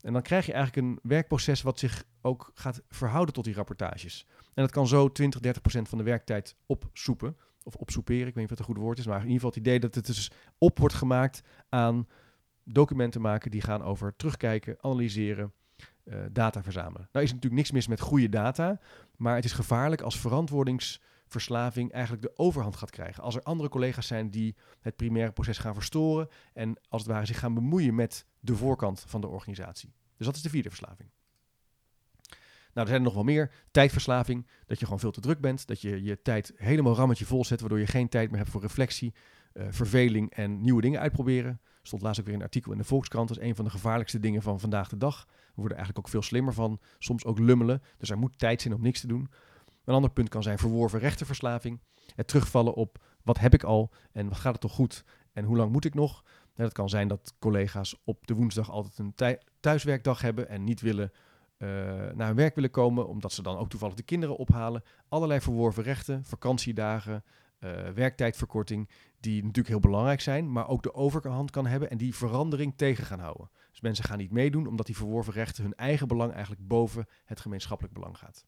En 0.00 0.12
dan 0.12 0.22
krijg 0.22 0.46
je 0.46 0.52
eigenlijk 0.52 0.86
een 0.86 0.98
werkproces 1.02 1.62
wat 1.62 1.78
zich 1.78 2.04
ook 2.20 2.50
gaat 2.54 2.82
verhouden 2.88 3.34
tot 3.34 3.44
die 3.44 3.54
rapportages. 3.54 4.26
En 4.54 4.62
dat 4.62 4.70
kan 4.70 4.86
zo 4.86 5.12
20, 5.12 5.40
30 5.40 5.62
procent 5.62 5.88
van 5.88 5.98
de 5.98 6.04
werktijd 6.04 6.56
opsoepen. 6.66 7.36
Of 7.62 7.74
opsoeperen, 7.74 8.26
ik 8.26 8.34
weet 8.34 8.34
niet 8.34 8.44
of 8.44 8.50
het 8.50 8.58
een 8.58 8.74
goed 8.74 8.82
woord 8.84 8.98
is. 8.98 9.06
Maar 9.06 9.16
in 9.16 9.22
ieder 9.22 9.34
geval 9.34 9.50
het 9.50 9.58
idee 9.58 9.80
dat 9.80 9.94
het 9.94 10.06
dus 10.06 10.30
op 10.58 10.78
wordt 10.78 10.94
gemaakt 10.94 11.42
aan 11.68 12.06
documenten 12.64 13.20
maken 13.20 13.50
die 13.50 13.60
gaan 13.60 13.82
over 13.82 14.16
terugkijken, 14.16 14.76
analyseren, 14.80 15.52
uh, 16.04 16.18
data 16.32 16.62
verzamelen. 16.62 17.08
Nou 17.12 17.24
is 17.24 17.32
natuurlijk 17.32 17.60
niks 17.60 17.70
mis 17.70 17.86
met 17.86 18.00
goede 18.00 18.28
data. 18.28 18.80
Maar 19.16 19.34
het 19.34 19.44
is 19.44 19.52
gevaarlijk 19.52 20.00
als 20.00 20.18
verantwoordings 20.18 21.00
verslaving 21.30 21.92
eigenlijk 21.92 22.22
de 22.22 22.32
overhand 22.36 22.76
gaat 22.76 22.90
krijgen. 22.90 23.22
Als 23.22 23.36
er 23.36 23.42
andere 23.42 23.68
collega's 23.68 24.06
zijn 24.06 24.30
die 24.30 24.56
het 24.80 24.96
primaire 24.96 25.32
proces 25.32 25.58
gaan 25.58 25.74
verstoren 25.74 26.28
en 26.52 26.80
als 26.88 27.02
het 27.02 27.10
ware 27.10 27.26
zich 27.26 27.38
gaan 27.38 27.54
bemoeien 27.54 27.94
met 27.94 28.26
de 28.40 28.56
voorkant 28.56 29.04
van 29.06 29.20
de 29.20 29.26
organisatie. 29.26 29.92
Dus 30.16 30.26
dat 30.26 30.36
is 30.36 30.42
de 30.42 30.50
vierde 30.50 30.68
verslaving. 30.68 31.10
Nou, 32.72 32.86
er 32.86 32.86
zijn 32.86 32.98
er 32.98 33.06
nog 33.06 33.14
wel 33.14 33.24
meer. 33.24 33.52
Tijdverslaving, 33.70 34.46
dat 34.66 34.78
je 34.78 34.84
gewoon 34.84 35.00
veel 35.00 35.10
te 35.10 35.20
druk 35.20 35.40
bent, 35.40 35.66
dat 35.66 35.80
je 35.80 36.02
je 36.02 36.22
tijd 36.22 36.52
helemaal 36.56 36.94
rammetje 36.94 37.24
vol 37.24 37.44
zet, 37.44 37.60
waardoor 37.60 37.78
je 37.78 37.86
geen 37.86 38.08
tijd 38.08 38.28
meer 38.28 38.38
hebt 38.38 38.50
voor 38.50 38.60
reflectie, 38.60 39.14
uh, 39.54 39.66
verveling 39.70 40.30
en 40.30 40.60
nieuwe 40.60 40.80
dingen 40.80 41.00
uitproberen. 41.00 41.60
Stond 41.82 42.02
laatst 42.02 42.20
ook 42.20 42.26
weer 42.26 42.34
een 42.34 42.42
artikel 42.42 42.72
in 42.72 42.78
de 42.78 42.84
Volkskrant. 42.84 43.28
Dat 43.28 43.36
is 43.36 43.42
een 43.44 43.54
van 43.54 43.64
de 43.64 43.70
gevaarlijkste 43.70 44.20
dingen 44.20 44.42
van 44.42 44.60
vandaag 44.60 44.88
de 44.88 44.96
dag. 44.96 45.26
We 45.28 45.52
worden 45.54 45.76
eigenlijk 45.76 46.06
ook 46.06 46.12
veel 46.12 46.22
slimmer 46.22 46.54
van. 46.54 46.80
Soms 46.98 47.24
ook 47.24 47.38
lummelen. 47.38 47.82
Dus 47.96 48.10
er 48.10 48.18
moet 48.18 48.38
tijd 48.38 48.62
zijn 48.62 48.74
om 48.74 48.82
niks 48.82 49.00
te 49.00 49.06
doen. 49.06 49.30
Een 49.90 49.96
ander 49.96 50.10
punt 50.10 50.28
kan 50.28 50.42
zijn 50.42 50.58
verworven 50.58 50.98
rechtenverslaving. 50.98 51.80
Het 52.14 52.28
terugvallen 52.28 52.74
op 52.74 53.04
wat 53.22 53.38
heb 53.38 53.54
ik 53.54 53.64
al 53.64 53.92
en 54.12 54.28
wat 54.28 54.38
gaat 54.38 54.52
het 54.52 54.60
toch 54.60 54.72
goed 54.72 55.04
en 55.32 55.44
hoe 55.44 55.56
lang 55.56 55.72
moet 55.72 55.84
ik 55.84 55.94
nog. 55.94 56.24
Het 56.54 56.72
kan 56.72 56.88
zijn 56.88 57.08
dat 57.08 57.34
collega's 57.38 58.00
op 58.04 58.26
de 58.26 58.34
woensdag 58.34 58.70
altijd 58.70 58.98
een 58.98 59.38
thuiswerkdag 59.60 60.20
hebben 60.20 60.48
en 60.48 60.64
niet 60.64 60.80
willen 60.80 61.12
uh, 61.58 61.68
naar 62.14 62.26
hun 62.26 62.36
werk 62.36 62.54
willen 62.54 62.70
komen, 62.70 63.08
omdat 63.08 63.32
ze 63.32 63.42
dan 63.42 63.56
ook 63.56 63.68
toevallig 63.68 63.94
de 63.94 64.02
kinderen 64.02 64.36
ophalen. 64.36 64.82
Allerlei 65.08 65.40
verworven 65.40 65.82
rechten, 65.82 66.24
vakantiedagen, 66.24 67.24
uh, 67.60 67.88
werktijdverkorting, 67.88 68.90
die 69.20 69.40
natuurlijk 69.40 69.68
heel 69.68 69.80
belangrijk 69.80 70.20
zijn, 70.20 70.52
maar 70.52 70.68
ook 70.68 70.82
de 70.82 70.94
overhand 70.94 71.50
kan 71.50 71.66
hebben 71.66 71.90
en 71.90 71.98
die 71.98 72.14
verandering 72.14 72.72
tegen 72.76 73.04
gaan 73.04 73.20
houden. 73.20 73.50
Dus 73.70 73.80
mensen 73.80 74.04
gaan 74.04 74.18
niet 74.18 74.32
meedoen 74.32 74.66
omdat 74.66 74.86
die 74.86 74.96
verworven 74.96 75.32
rechten 75.32 75.62
hun 75.62 75.74
eigen 75.74 76.08
belang 76.08 76.32
eigenlijk 76.32 76.66
boven 76.66 77.06
het 77.24 77.40
gemeenschappelijk 77.40 77.94
belang 77.94 78.18
gaat. 78.18 78.46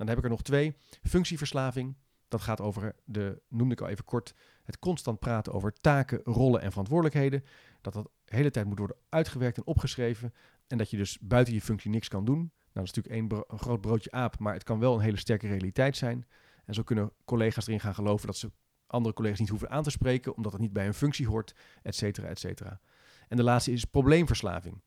Dan 0.00 0.08
heb 0.08 0.18
ik 0.18 0.24
er 0.24 0.30
nog 0.30 0.42
twee. 0.42 0.76
Functieverslaving. 1.02 1.96
Dat 2.28 2.40
gaat 2.40 2.60
over 2.60 2.94
de, 3.04 3.42
noemde 3.48 3.74
ik 3.74 3.80
al 3.80 3.88
even 3.88 4.04
kort, 4.04 4.34
het 4.62 4.78
constant 4.78 5.18
praten 5.18 5.52
over 5.52 5.72
taken, 5.72 6.20
rollen 6.24 6.60
en 6.60 6.70
verantwoordelijkheden. 6.70 7.44
Dat 7.80 7.92
dat 7.92 8.10
de 8.24 8.36
hele 8.36 8.50
tijd 8.50 8.66
moet 8.66 8.78
worden 8.78 8.96
uitgewerkt 9.08 9.56
en 9.56 9.66
opgeschreven. 9.66 10.34
En 10.66 10.78
dat 10.78 10.90
je 10.90 10.96
dus 10.96 11.18
buiten 11.20 11.54
je 11.54 11.60
functie 11.60 11.90
niks 11.90 12.08
kan 12.08 12.24
doen. 12.24 12.38
Nou, 12.38 12.50
dat 12.72 12.84
is 12.84 12.92
natuurlijk 12.92 13.32
één 13.32 13.44
een 13.48 13.58
groot 13.58 13.80
broodje 13.80 14.10
aap, 14.10 14.38
maar 14.38 14.52
het 14.52 14.64
kan 14.64 14.78
wel 14.78 14.94
een 14.94 15.00
hele 15.00 15.16
sterke 15.16 15.46
realiteit 15.46 15.96
zijn. 15.96 16.26
En 16.64 16.74
zo 16.74 16.82
kunnen 16.82 17.12
collega's 17.24 17.66
erin 17.66 17.80
gaan 17.80 17.94
geloven 17.94 18.26
dat 18.26 18.36
ze 18.36 18.52
andere 18.86 19.14
collega's 19.14 19.38
niet 19.38 19.48
hoeven 19.48 19.70
aan 19.70 19.82
te 19.82 19.90
spreken, 19.90 20.36
omdat 20.36 20.52
het 20.52 20.60
niet 20.60 20.72
bij 20.72 20.84
hun 20.84 20.94
functie 20.94 21.26
hoort, 21.26 21.54
et 21.82 21.94
cetera, 21.94 22.28
et 22.28 22.38
cetera. 22.38 22.80
En 23.28 23.36
de 23.36 23.42
laatste 23.42 23.72
is 23.72 23.84
probleemverslaving. 23.84 24.82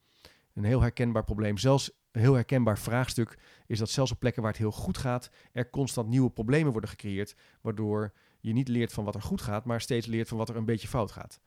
Een 0.54 0.64
heel 0.64 0.82
herkenbaar 0.82 1.24
probleem, 1.24 1.58
zelfs 1.58 1.92
een 2.14 2.22
heel 2.22 2.34
herkenbaar 2.34 2.80
vraagstuk 2.80 3.38
is 3.68 3.80
dat 3.80 3.90
zelfs 3.90 4.12
op 4.12 4.20
plekken 4.20 4.42
waar 4.42 4.52
het 4.52 4.62
heel 4.62 4.72
goed 4.72 4.98
gaat, 4.98 5.30
er 5.52 5.70
constant 5.70 6.10
nieuwe 6.10 6.30
problemen 6.30 6.72
worden 6.72 6.90
gecreëerd, 6.90 7.36
waardoor 7.62 8.14
je 8.40 8.54
niet 8.54 8.68
leert 8.68 8.94
van 8.94 9.04
wat 9.04 9.16
er 9.16 9.22
goed 9.22 9.42
gaat, 9.42 9.66
maar 9.66 9.82
steeds 9.82 10.06
leert 10.06 10.28
van 10.28 10.38
wat 10.38 10.50
er 10.50 10.56
een 10.56 10.66
beetje 10.66 10.88
fout 10.88 11.12
gaat. 11.12 11.40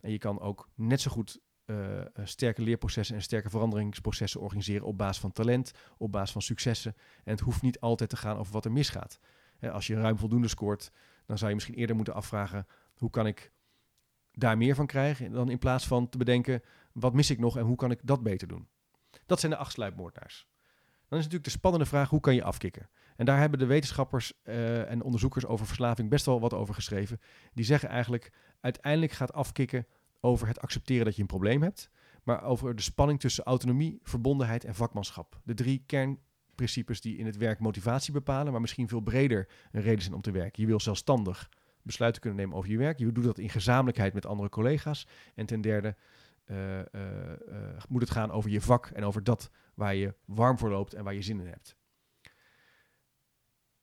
En 0.00 0.10
je 0.10 0.18
kan 0.18 0.40
ook 0.40 0.68
net 0.74 1.00
zo 1.00 1.10
goed 1.10 1.40
uh, 1.66 2.00
sterke 2.22 2.62
leerprocessen 2.62 3.16
en 3.16 3.22
sterke 3.22 3.50
veranderingsprocessen 3.50 4.40
organiseren 4.40 4.86
op 4.86 4.98
basis 4.98 5.20
van 5.20 5.32
talent, 5.32 5.72
op 5.96 6.12
basis 6.12 6.32
van 6.32 6.42
successen. 6.42 6.94
En 7.24 7.32
het 7.32 7.40
hoeft 7.40 7.62
niet 7.62 7.80
altijd 7.80 8.10
te 8.10 8.16
gaan 8.16 8.36
over 8.36 8.52
wat 8.52 8.64
er 8.64 8.72
misgaat. 8.72 9.18
als 9.72 9.86
je 9.86 9.94
ruim 9.94 10.18
voldoende 10.18 10.48
scoort, 10.48 10.90
dan 11.26 11.38
zou 11.38 11.48
je 11.48 11.54
misschien 11.54 11.76
eerder 11.76 11.96
moeten 11.96 12.14
afvragen: 12.14 12.66
hoe 12.94 13.10
kan 13.10 13.26
ik 13.26 13.52
daar 14.32 14.56
meer 14.56 14.74
van 14.74 14.86
krijgen? 14.86 15.32
Dan 15.32 15.50
in 15.50 15.58
plaats 15.58 15.86
van 15.86 16.08
te 16.08 16.18
bedenken: 16.18 16.62
wat 16.92 17.14
mis 17.14 17.30
ik 17.30 17.38
nog 17.38 17.56
en 17.56 17.64
hoe 17.64 17.76
kan 17.76 17.90
ik 17.90 18.00
dat 18.02 18.22
beter 18.22 18.48
doen? 18.48 18.68
Dat 19.26 19.40
zijn 19.40 19.52
de 19.52 19.58
acht 19.58 19.72
sluipmoordenaars. 19.72 20.46
Dan 21.08 21.18
is 21.18 21.24
natuurlijk 21.24 21.44
de 21.44 21.58
spannende 21.58 21.86
vraag: 21.86 22.10
hoe 22.10 22.20
kan 22.20 22.34
je 22.34 22.42
afkicken? 22.42 22.88
En 23.16 23.24
daar 23.24 23.38
hebben 23.38 23.58
de 23.58 23.66
wetenschappers 23.66 24.32
uh, 24.44 24.90
en 24.90 25.02
onderzoekers 25.02 25.46
over 25.46 25.66
verslaving 25.66 26.10
best 26.10 26.26
wel 26.26 26.40
wat 26.40 26.54
over 26.54 26.74
geschreven. 26.74 27.20
Die 27.52 27.64
zeggen 27.64 27.88
eigenlijk: 27.88 28.32
uiteindelijk 28.60 29.12
gaat 29.12 29.32
afkicken 29.32 29.86
over 30.20 30.46
het 30.46 30.60
accepteren 30.60 31.04
dat 31.04 31.14
je 31.14 31.20
een 31.20 31.28
probleem 31.28 31.62
hebt, 31.62 31.90
maar 32.22 32.42
over 32.42 32.76
de 32.76 32.82
spanning 32.82 33.20
tussen 33.20 33.44
autonomie, 33.44 33.98
verbondenheid 34.02 34.64
en 34.64 34.74
vakmanschap. 34.74 35.40
De 35.44 35.54
drie 35.54 35.82
kernprincipes 35.86 37.00
die 37.00 37.16
in 37.16 37.26
het 37.26 37.36
werk 37.36 37.58
motivatie 37.58 38.12
bepalen, 38.12 38.52
maar 38.52 38.60
misschien 38.60 38.88
veel 38.88 39.00
breder 39.00 39.48
een 39.72 39.82
reden 39.82 40.02
zijn 40.02 40.14
om 40.14 40.20
te 40.20 40.30
werken. 40.30 40.62
Je 40.62 40.68
wil 40.68 40.80
zelfstandig 40.80 41.50
besluiten 41.82 42.20
kunnen 42.20 42.40
nemen 42.40 42.56
over 42.56 42.70
je 42.70 42.78
werk. 42.78 42.98
Je 42.98 43.12
doet 43.12 43.24
dat 43.24 43.38
in 43.38 43.50
gezamenlijkheid 43.50 44.14
met 44.14 44.26
andere 44.26 44.48
collega's. 44.48 45.06
En 45.34 45.46
ten 45.46 45.60
derde 45.60 45.96
uh, 46.46 46.80
moet 47.88 48.00
het 48.00 48.10
gaan 48.10 48.30
over 48.30 48.50
je 48.50 48.60
vak 48.60 48.86
en 48.86 49.04
over 49.04 49.24
dat 49.24 49.50
waar 49.74 49.94
je 49.94 50.14
warm 50.24 50.58
voor 50.58 50.70
loopt 50.70 50.94
en 50.94 51.04
waar 51.04 51.14
je 51.14 51.22
zin 51.22 51.40
in 51.40 51.46
hebt. 51.46 51.76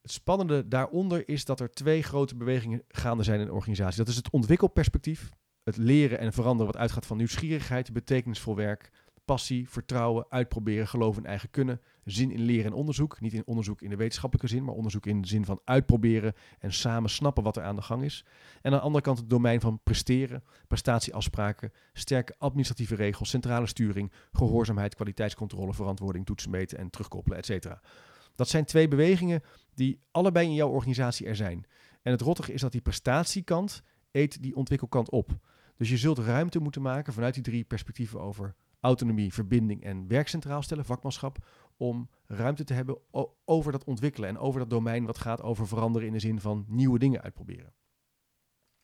Het 0.01 0.11
spannende 0.11 0.67
daaronder 0.67 1.27
is 1.27 1.45
dat 1.45 1.59
er 1.59 1.71
twee 1.71 2.03
grote 2.03 2.35
bewegingen 2.35 2.83
gaande 2.87 3.23
zijn 3.23 3.39
in 3.39 3.45
de 3.45 3.53
organisatie. 3.53 3.97
Dat 3.97 4.07
is 4.07 4.15
het 4.15 4.29
ontwikkelperspectief 4.29 5.29
het 5.63 5.77
leren 5.77 6.19
en 6.19 6.33
veranderen 6.33 6.71
wat 6.71 6.81
uitgaat 6.81 7.05
van 7.05 7.17
nieuwsgierigheid, 7.17 7.93
betekenisvol 7.93 8.55
werk, 8.55 8.89
passie, 9.31 9.69
vertrouwen, 9.69 10.25
uitproberen, 10.29 10.87
geloven 10.87 11.23
in 11.23 11.29
eigen 11.29 11.49
kunnen, 11.49 11.81
zin 12.05 12.31
in 12.31 12.41
leren 12.41 12.65
en 12.65 12.73
onderzoek. 12.73 13.21
Niet 13.21 13.33
in 13.33 13.45
onderzoek 13.45 13.81
in 13.81 13.89
de 13.89 13.95
wetenschappelijke 13.95 14.49
zin, 14.49 14.63
maar 14.63 14.75
onderzoek 14.75 15.05
in 15.05 15.21
de 15.21 15.27
zin 15.27 15.45
van 15.45 15.61
uitproberen 15.63 16.33
en 16.59 16.73
samen 16.73 17.09
snappen 17.09 17.43
wat 17.43 17.57
er 17.57 17.63
aan 17.63 17.75
de 17.75 17.81
gang 17.81 18.03
is. 18.03 18.25
En 18.61 18.71
aan 18.71 18.77
de 18.77 18.83
andere 18.83 19.03
kant 19.03 19.17
het 19.17 19.29
domein 19.29 19.61
van 19.61 19.79
presteren, 19.83 20.43
prestatieafspraken, 20.67 21.71
sterke 21.93 22.35
administratieve 22.37 22.95
regels, 22.95 23.29
centrale 23.29 23.67
sturing, 23.67 24.11
gehoorzaamheid, 24.31 24.95
kwaliteitscontrole, 24.95 25.73
verantwoording, 25.73 26.25
toetsen 26.25 26.51
meten 26.51 26.77
en 26.77 26.89
terugkoppelen, 26.89 27.37
etc. 27.37 27.67
Dat 28.35 28.49
zijn 28.49 28.65
twee 28.65 28.87
bewegingen 28.87 29.41
die 29.73 30.01
allebei 30.11 30.47
in 30.47 30.53
jouw 30.53 30.69
organisatie 30.69 31.27
er 31.27 31.35
zijn. 31.35 31.65
En 32.01 32.11
het 32.11 32.21
rottige 32.21 32.53
is 32.53 32.61
dat 32.61 32.71
die 32.71 32.81
prestatiekant 32.81 33.83
eet 34.11 34.41
die 34.41 34.55
ontwikkelkant 34.55 35.09
op. 35.09 35.39
Dus 35.77 35.89
je 35.89 35.97
zult 35.97 36.17
ruimte 36.17 36.59
moeten 36.59 36.81
maken 36.81 37.13
vanuit 37.13 37.33
die 37.33 37.43
drie 37.43 37.63
perspectieven 37.63 38.21
over 38.21 38.55
autonomie, 38.81 39.33
verbinding 39.33 39.83
en 39.83 40.07
werk 40.07 40.27
centraal 40.27 40.61
stellen, 40.61 40.85
vakmanschap, 40.85 41.45
om 41.77 42.09
ruimte 42.25 42.63
te 42.63 42.73
hebben 42.73 42.97
over 43.45 43.71
dat 43.71 43.83
ontwikkelen 43.83 44.29
en 44.29 44.37
over 44.37 44.59
dat 44.59 44.69
domein 44.69 45.05
wat 45.05 45.17
gaat 45.17 45.41
over 45.41 45.67
veranderen 45.67 46.07
in 46.07 46.13
de 46.13 46.19
zin 46.19 46.39
van 46.39 46.65
nieuwe 46.67 46.99
dingen 46.99 47.21
uitproberen. 47.21 47.73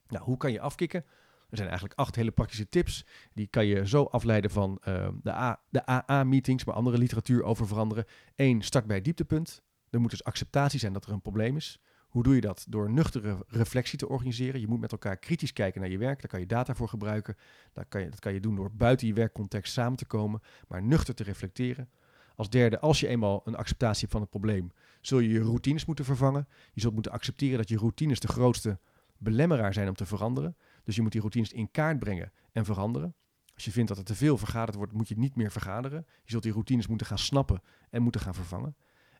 Nou, 0.08 0.24
hoe 0.24 0.38
kan 0.38 0.52
je 0.52 0.60
afkicken? 0.60 1.06
Er 1.50 1.58
zijn 1.58 1.70
eigenlijk 1.70 2.00
acht 2.00 2.16
hele 2.16 2.32
praktische 2.32 2.70
tips. 2.70 3.06
Die 3.34 3.48
kan 3.48 3.66
je 3.66 3.88
zo 3.88 4.04
afleiden 4.04 4.52
van 4.52 4.82
uh, 4.88 5.10
de, 5.22 5.58
de 5.70 5.86
AA-meetings, 5.86 6.66
maar 6.66 6.76
andere 6.76 6.98
literatuur 6.98 7.44
over 7.44 7.68
veranderen. 7.68 8.06
Eén, 8.36 8.62
start 8.62 8.86
bij 8.86 9.02
dieptepunt. 9.02 9.62
Er 9.90 10.00
moet 10.00 10.10
dus 10.10 10.24
acceptatie 10.24 10.80
zijn 10.80 10.94
dat 10.94 11.06
er 11.06 11.12
een 11.12 11.22
probleem 11.22 11.56
is. 11.56 11.80
Hoe 12.08 12.24
doe 12.24 12.36
je 12.36 12.42
dat? 12.42 12.66
Door 12.70 12.90
nuchtere 12.90 13.46
reflectie 13.48 13.98
te 13.98 14.10
organiseren. 14.10 14.60
Je 14.60 14.68
moet 14.68 14.80
met 14.80 14.92
elkaar 14.92 15.18
kritisch 15.18 15.54
kijken 15.54 15.82
naar 15.82 15.90
je 15.90 15.98
werk. 15.98 16.20
Daar 16.20 16.30
kan 16.30 16.40
je 16.40 16.46
data 16.46 16.76
voor 16.76 16.90
gebruiken. 16.90 17.36
Dat 17.74 17.86
kan 17.90 18.02
je, 18.02 18.10
dat 18.10 18.20
kan 18.20 18.34
je 18.34 18.40
doen 18.40 18.56
door 18.56 18.72
buiten 18.72 19.08
je 19.08 19.14
werkcontext 19.14 19.74
samen 19.74 19.98
te 19.98 20.06
komen, 20.06 20.42
maar 20.68 20.84
nuchter 20.84 21.16
te 21.16 21.24
reflecteren. 21.24 21.90
Als 22.36 22.50
derde, 22.50 22.80
als 22.80 23.00
je 23.00 23.08
eenmaal 23.08 23.42
een 23.46 23.56
acceptatie 23.56 24.00
hebt 24.00 24.12
van 24.12 24.22
het 24.22 24.30
probleem, 24.30 24.72
zul 25.02 25.20
je 25.20 25.30
je 25.30 25.42
routines 25.42 25.86
moeten 25.86 26.06
vervangen. 26.06 26.48
Je 26.74 26.82
zult 26.82 26.94
moeten 26.94 27.12
accepteren 27.12 27.58
dat 27.58 27.70
je 27.70 27.78
routines 27.78 28.20
de 28.20 28.28
grootste 28.28 28.80
belemmeraar 29.18 29.74
zijn 29.74 29.88
om 29.88 29.96
te 29.96 30.06
veranderen. 30.06 30.58
Dus 30.84 30.96
je 30.96 31.02
moet 31.02 31.12
die 31.12 31.22
routines 31.22 31.52
in 31.52 31.72
kaart 31.72 32.00
brengen 32.00 32.32
en 32.52 32.66
veranderen. 32.66 33.16
Als 33.54 33.66
je 33.66 33.72
vindt 33.72 33.90
dat 33.90 33.98
er 33.98 34.04
te 34.04 34.16
veel 34.16 34.38
vergaderd 34.38 34.78
wordt, 34.78 34.94
moet 34.94 35.08
je 35.08 35.18
niet 35.18 35.36
meer 35.36 35.52
vergaderen. 35.52 36.06
Je 36.24 36.32
zult 36.32 36.44
die 36.44 36.52
routines 36.52 36.88
moeten 36.88 37.08
gaan 37.08 37.18
snappen 37.18 37.62
en 37.90 38.02
moeten 38.02 38.22
gaan 38.22 38.34
vervangen. 38.34 38.76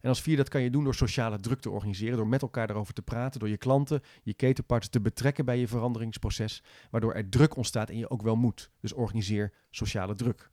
En 0.08 0.14
als 0.14 0.22
vier, 0.22 0.38
dat 0.38 0.50
kan 0.50 0.62
je 0.62 0.70
doen 0.70 0.84
door 0.84 0.96
sociale 0.96 1.40
druk 1.40 1.60
te 1.60 1.70
organiseren, 1.70 2.18
door 2.18 2.28
met 2.28 2.42
elkaar 2.42 2.68
daarover 2.68 2.94
te 2.94 3.02
praten, 3.02 3.40
door 3.40 3.50
je 3.50 3.58
klanten, 3.58 4.02
je 4.24 4.34
ketenpartners 4.34 4.92
te 4.92 5.02
betrekken 5.02 5.46
bij 5.46 5.60
je 5.60 5.68
veranderingsproces, 5.68 6.64
waardoor 6.92 7.14
er 7.14 7.30
druk 7.30 7.56
ontstaat 7.56 7.90
en 7.90 7.98
je 7.98 8.10
ook 8.10 8.22
wel 8.22 8.36
moet. 8.36 8.72
Dus 8.80 8.94
organiseer 8.94 9.54
sociale 9.70 10.16
druk. 10.16 10.52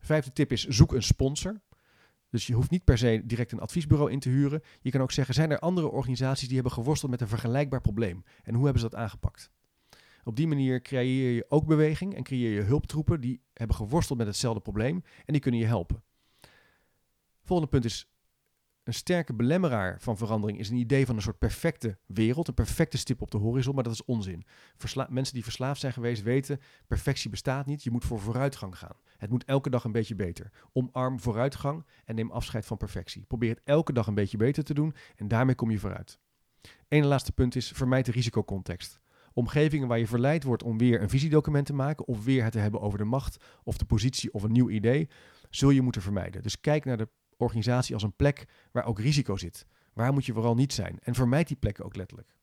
Vijfde 0.00 0.32
tip 0.32 0.52
is 0.52 0.66
zoek 0.66 0.92
een 0.92 1.02
sponsor. 1.02 1.60
Dus 2.30 2.46
je 2.46 2.54
hoeft 2.54 2.70
niet 2.70 2.84
per 2.84 2.98
se 2.98 3.22
direct 3.24 3.52
een 3.52 3.60
adviesbureau 3.60 4.10
in 4.10 4.20
te 4.20 4.28
huren. 4.28 4.62
Je 4.80 4.90
kan 4.90 5.00
ook 5.00 5.12
zeggen, 5.12 5.34
zijn 5.34 5.50
er 5.50 5.58
andere 5.58 5.88
organisaties 5.88 6.46
die 6.46 6.56
hebben 6.56 6.72
geworsteld 6.72 7.10
met 7.10 7.20
een 7.20 7.28
vergelijkbaar 7.28 7.80
probleem? 7.80 8.24
En 8.42 8.54
hoe 8.54 8.64
hebben 8.64 8.82
ze 8.82 8.88
dat 8.88 8.98
aangepakt? 8.98 9.50
Op 10.24 10.36
die 10.36 10.46
manier 10.46 10.82
creëer 10.82 11.34
je 11.34 11.46
ook 11.48 11.66
beweging 11.66 12.14
en 12.14 12.22
creëer 12.22 12.50
je 12.50 12.62
hulptroepen 12.62 13.20
die 13.20 13.40
hebben 13.52 13.76
geworsteld 13.76 14.18
met 14.18 14.26
hetzelfde 14.26 14.60
probleem 14.60 15.02
en 15.24 15.32
die 15.32 15.40
kunnen 15.40 15.60
je 15.60 15.66
helpen. 15.66 16.02
Volgende 17.42 17.70
punt 17.70 17.84
is 17.84 18.08
een 18.88 18.94
sterke 18.94 19.34
belemmeraar 19.34 19.96
van 20.00 20.16
verandering 20.16 20.58
is 20.58 20.68
een 20.68 20.76
idee 20.76 21.06
van 21.06 21.16
een 21.16 21.22
soort 21.22 21.38
perfecte 21.38 21.98
wereld, 22.06 22.48
een 22.48 22.54
perfecte 22.54 22.98
stip 22.98 23.22
op 23.22 23.30
de 23.30 23.38
horizon, 23.38 23.74
maar 23.74 23.84
dat 23.84 23.92
is 23.92 24.04
onzin. 24.04 24.44
mensen 25.08 25.34
die 25.34 25.42
verslaafd 25.42 25.80
zijn 25.80 25.92
geweest 25.92 26.22
weten, 26.22 26.60
perfectie 26.86 27.30
bestaat 27.30 27.66
niet, 27.66 27.82
je 27.82 27.90
moet 27.90 28.04
voor 28.04 28.20
vooruitgang 28.20 28.78
gaan. 28.78 28.96
Het 29.16 29.30
moet 29.30 29.44
elke 29.44 29.70
dag 29.70 29.84
een 29.84 29.92
beetje 29.92 30.14
beter. 30.14 30.50
Omarm 30.72 31.20
vooruitgang 31.20 31.84
en 32.04 32.14
neem 32.14 32.30
afscheid 32.30 32.66
van 32.66 32.76
perfectie. 32.76 33.24
Probeer 33.26 33.50
het 33.50 33.60
elke 33.64 33.92
dag 33.92 34.06
een 34.06 34.14
beetje 34.14 34.36
beter 34.36 34.64
te 34.64 34.74
doen 34.74 34.94
en 35.16 35.28
daarmee 35.28 35.54
kom 35.54 35.70
je 35.70 35.78
vooruit. 35.78 36.18
Eén 36.88 37.06
laatste 37.06 37.32
punt 37.32 37.56
is, 37.56 37.68
vermijd 37.68 38.06
de 38.06 38.12
risicocontext. 38.12 39.00
Omgevingen 39.32 39.88
waar 39.88 39.98
je 39.98 40.06
verleid 40.06 40.44
wordt 40.44 40.62
om 40.62 40.78
weer 40.78 41.02
een 41.02 41.10
visiedocument 41.10 41.66
te 41.66 41.74
maken 41.74 42.06
of 42.06 42.24
weer 42.24 42.42
het 42.42 42.52
te 42.52 42.58
hebben 42.58 42.80
over 42.80 42.98
de 42.98 43.04
macht 43.04 43.44
of 43.64 43.78
de 43.78 43.84
positie 43.84 44.32
of 44.32 44.42
een 44.42 44.52
nieuw 44.52 44.70
idee, 44.70 45.08
zul 45.50 45.70
je 45.70 45.82
moeten 45.82 46.02
vermijden. 46.02 46.42
Dus 46.42 46.60
kijk 46.60 46.84
naar 46.84 46.96
de 46.96 47.08
organisatie 47.38 47.94
als 47.94 48.02
een 48.02 48.16
plek 48.16 48.44
waar 48.72 48.84
ook 48.84 48.98
risico 48.98 49.36
zit. 49.36 49.66
Waar 49.92 50.12
moet 50.12 50.26
je 50.26 50.32
vooral 50.32 50.54
niet 50.54 50.72
zijn? 50.72 50.98
En 51.02 51.14
vermijd 51.14 51.48
die 51.48 51.56
plekken 51.56 51.84
ook 51.84 51.96
letterlijk. 51.96 52.36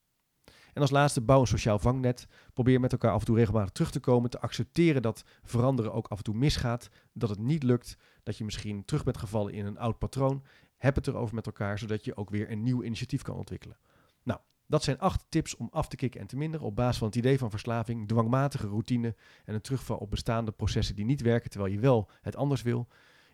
En 0.73 0.81
als 0.81 0.91
laatste, 0.91 1.21
bouw 1.21 1.39
een 1.39 1.47
sociaal 1.47 1.79
vangnet. 1.79 2.27
Probeer 2.53 2.79
met 2.79 2.91
elkaar 2.91 3.11
af 3.11 3.19
en 3.19 3.25
toe 3.25 3.37
regelmatig 3.37 3.69
terug 3.69 3.91
te 3.91 3.99
komen. 3.99 4.29
Te 4.29 4.39
accepteren 4.39 5.01
dat 5.01 5.23
veranderen 5.43 5.93
ook 5.93 6.07
af 6.07 6.17
en 6.17 6.23
toe 6.23 6.35
misgaat. 6.35 6.89
Dat 7.13 7.29
het 7.29 7.39
niet 7.39 7.63
lukt. 7.63 7.97
Dat 8.23 8.37
je 8.37 8.43
misschien 8.43 8.85
terug 8.85 9.03
bent 9.03 9.17
gevallen 9.17 9.53
in 9.53 9.65
een 9.65 9.77
oud 9.77 9.97
patroon. 9.97 10.43
Heb 10.77 10.95
het 10.95 11.07
erover 11.07 11.35
met 11.35 11.45
elkaar, 11.45 11.79
zodat 11.79 12.05
je 12.05 12.17
ook 12.17 12.29
weer 12.29 12.51
een 12.51 12.63
nieuw 12.63 12.83
initiatief 12.83 13.21
kan 13.21 13.35
ontwikkelen. 13.35 13.77
Nou, 14.23 14.39
dat 14.67 14.83
zijn 14.83 14.99
acht 14.99 15.25
tips 15.29 15.55
om 15.55 15.67
af 15.71 15.87
te 15.87 15.95
kicken 15.95 16.21
en 16.21 16.27
te 16.27 16.37
minderen 16.37 16.65
op 16.65 16.75
basis 16.75 16.97
van 16.97 17.07
het 17.07 17.15
idee 17.15 17.37
van 17.37 17.49
verslaving, 17.49 18.07
dwangmatige 18.07 18.67
routine 18.67 19.15
en 19.45 19.53
een 19.53 19.61
terugval 19.61 19.97
op 19.97 20.09
bestaande 20.09 20.51
processen 20.51 20.95
die 20.95 21.05
niet 21.05 21.21
werken 21.21 21.49
terwijl 21.49 21.73
je 21.73 21.79
wel 21.79 22.09
het 22.21 22.35
anders 22.35 22.61
wil. 22.61 22.87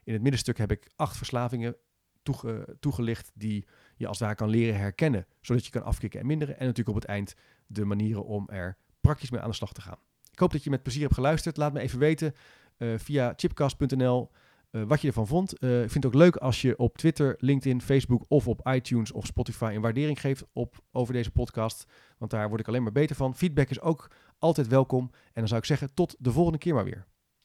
In 0.04 0.14
het 0.14 0.22
middenstuk 0.22 0.58
heb 0.58 0.72
ik 0.72 0.92
acht 0.96 1.18
verslavingen 1.18 1.76
toegelicht 2.80 3.32
die 3.34 3.68
je 3.96 4.08
als 4.08 4.18
daar 4.18 4.36
kan 4.36 4.50
leren 4.50 4.80
herkennen, 4.80 5.26
zodat 5.42 5.66
je 5.66 5.72
kan 5.72 5.84
afkicken 5.84 6.20
en 6.20 6.26
minderen. 6.26 6.60
En 6.60 6.66
natuurlijk 6.66 6.96
op 6.96 7.02
het 7.02 7.12
eind 7.12 7.36
de 7.68 7.86
manieren 7.86 8.26
om 8.26 8.50
er 8.50 8.78
praktisch 9.02 9.32
mee 9.32 9.42
aan 9.42 9.50
de 9.50 9.56
slag 9.56 9.74
te 9.74 9.82
gaan. 9.82 9.98
Ik 10.32 10.40
hoop 10.40 10.52
dat 10.52 10.64
je 10.64 10.70
met 10.70 10.84
plezier 10.84 11.02
hebt 11.02 11.14
geluisterd. 11.14 11.58
Laat 11.58 11.74
me 11.74 11.80
even 11.80 12.00
weten 12.00 12.34
uh, 12.78 12.98
via 12.98 13.34
chipcast.nl 13.36 14.32
eh, 14.72 14.84
wat 14.84 15.02
je 15.02 15.08
ervan 15.08 15.28
vond. 15.28 15.64
Uh, 15.64 15.84
ik 15.84 15.92
vind 15.92 16.04
het 16.04 16.14
ook 16.14 16.20
leuk 16.22 16.36
als 16.36 16.62
je 16.62 16.78
op 16.78 16.98
Twitter, 16.98 17.36
LinkedIn, 17.40 17.82
Facebook 17.82 18.26
of 18.28 18.48
op 18.48 18.68
iTunes 18.68 19.12
of 19.12 19.26
Spotify 19.26 19.72
een 19.76 19.82
waardering 19.82 20.22
geeft 20.22 20.44
op, 20.54 20.84
over 20.92 21.14
deze 21.14 21.32
podcast. 21.32 21.86
Want 22.18 22.32
daar 22.32 22.48
word 22.48 22.60
ik 22.60 22.68
alleen 22.68 22.84
maar 22.84 22.92
beter 22.92 23.16
van. 23.16 23.36
Feedback 23.36 23.70
is 23.70 23.82
ook 23.82 24.12
altijd 24.38 24.68
welkom. 24.68 25.10
En 25.12 25.32
dan 25.34 25.48
zou 25.48 25.60
ik 25.60 25.66
zeggen, 25.66 25.94
tot 25.94 26.16
de 26.20 26.32
volgende 26.32 26.58
keer 26.58 26.74
maar 26.74 26.84
weer. 26.84 27.06